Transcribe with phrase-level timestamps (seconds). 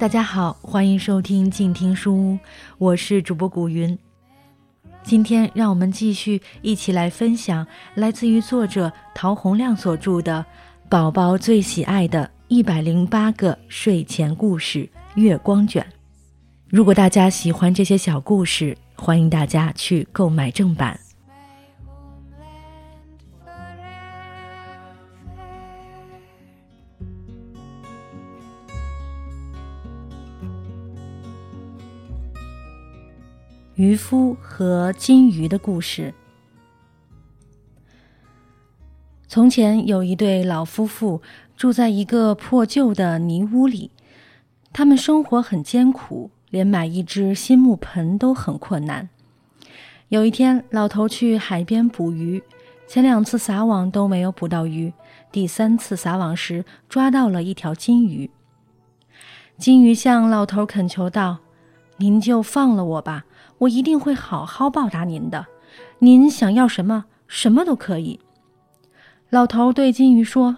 [0.00, 2.38] 大家好，欢迎收听静听书屋，
[2.78, 3.98] 我是主播古云。
[5.02, 10.42] 今天让我们继续一起来分享来自于作者陶洪亮所著的
[10.88, 15.82] 《宝宝最喜爱的一百零八个睡前故事月光卷》。
[16.70, 20.98] 如果大家喜欢这些小故事，欢迎大家去购买正版。
[33.80, 36.12] 渔夫和金鱼的故事。
[39.26, 41.22] 从前有一对老夫妇
[41.56, 43.90] 住在一个破旧的泥屋里，
[44.70, 49.08] 他们生活很艰苦，连买一只新木盆都很困难。
[50.08, 52.42] 有一天，老头去海边捕鱼，
[52.86, 54.92] 前两次撒网都没有捕到鱼，
[55.32, 58.30] 第三次撒网时抓到了一条金鱼。
[59.56, 61.38] 金鱼向老头恳求道
[61.96, 63.24] ：“您就放了我吧。”
[63.60, 65.46] 我一定会好好报答您的，
[65.98, 68.18] 您想要什么，什么都可以。
[69.28, 70.56] 老头对金鱼说：“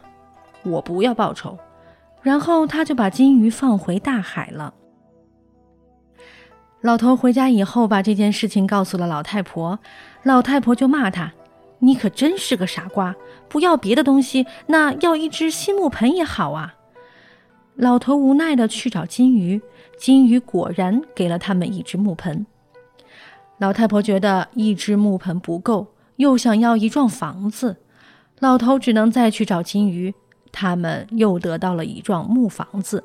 [0.62, 1.58] 我不要报酬。”
[2.22, 4.72] 然后他就把金鱼放回大海了。
[6.80, 9.80] 老头回家以后，把这件事情告诉了老太婆，
[10.22, 11.32] 老太婆就骂他
[11.80, 13.14] ：“你可真是个傻瓜！
[13.48, 16.74] 不要别的东西，那要一只新木盆也好啊。”
[17.74, 19.60] 老头无奈地去找金鱼，
[19.98, 22.46] 金鱼果然给了他们一只木盆。
[23.58, 25.86] 老太婆觉得一只木盆不够，
[26.16, 27.76] 又想要一幢房子，
[28.40, 30.14] 老头只能再去找金鱼。
[30.50, 33.04] 他们又得到了一幢木房子。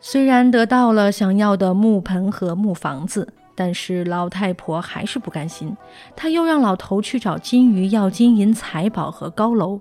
[0.00, 5.76] 虽然得到了想要的木盆和木房子，但是老太婆还是不甘心。
[6.16, 9.80] 她又让老头去找金鱼要金银财宝和高楼。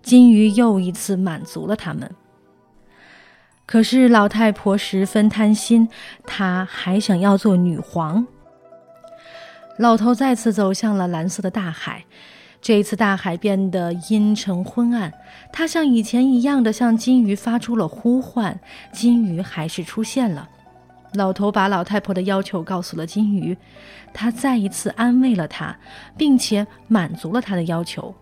[0.00, 2.10] 金鱼又一次满足了他们。
[3.66, 5.88] 可是老太婆十分贪心，
[6.24, 8.26] 她还想要做女皇。
[9.80, 12.04] 老头再次走向了蓝色的大海，
[12.60, 15.10] 这一次大海变得阴沉昏暗。
[15.50, 18.60] 他像以前一样的向金鱼发出了呼唤，
[18.92, 20.46] 金鱼还是出现了。
[21.14, 23.56] 老头把老太婆的要求告诉了金鱼，
[24.12, 25.74] 他再一次安慰了他，
[26.14, 28.14] 并且满足了他的要求。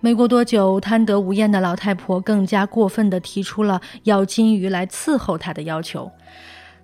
[0.00, 6.10] 没过多久，贪得无厌的老太婆更加过分地提出了要金鱼来伺候她的要求。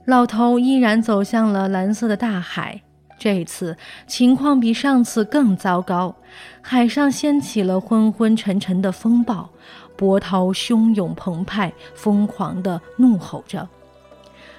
[0.05, 2.83] 老头依然走向了蓝色的大海。
[3.19, 3.77] 这次
[4.07, 6.15] 情况比上次更糟糕，
[6.61, 9.49] 海上掀起了昏昏沉沉的风暴，
[9.97, 13.69] 波涛汹涌澎湃，疯狂地怒吼着。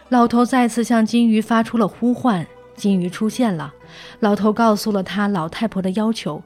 [0.10, 2.46] 老头再次向金鱼发出了呼唤，
[2.76, 3.74] 金鱼出现了。
[4.20, 6.42] 老头告诉了他老太婆的要求。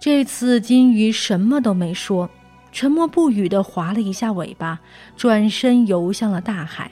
[0.00, 2.28] 这次金鱼什么都没说，
[2.72, 4.80] 沉默不语地划了一下尾巴，
[5.16, 6.90] 转身游向了大海。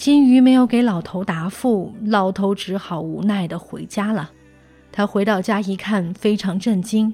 [0.00, 4.30] 金鱼没有给老头答复，老头只好无奈地回家了。
[4.90, 7.12] 他回到家一看，非常震惊，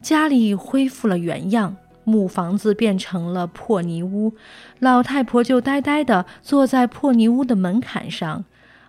[0.00, 4.32] 家里恢复了原样，木房子变成了破泥屋，
[4.78, 8.44] 老太婆就呆呆地坐在破泥屋的门槛上，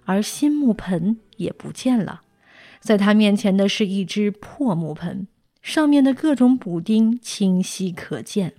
[0.06, 2.22] 而新木盆也不见了。
[2.80, 5.28] 在她面前的是一只破木盆，
[5.63, 8.53] 上面的各种补丁清晰可见。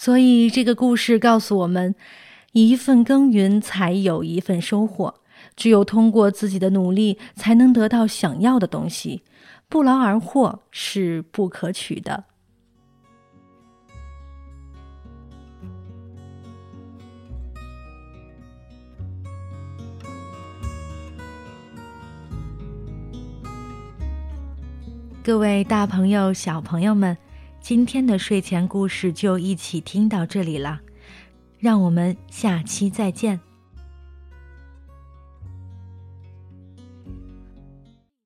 [0.00, 1.92] 所以，这个故事告诉我们：
[2.52, 5.16] 一份耕耘才有一份收获。
[5.56, 9.24] 只有通过自己的努力，才能得到想要的东西。
[9.68, 12.26] 不劳而获是不可取的。
[25.24, 27.18] 各位大朋友、小朋友们。
[27.68, 30.80] 今天的睡前故事就一起听到这里了，
[31.58, 33.38] 让我们下期再见。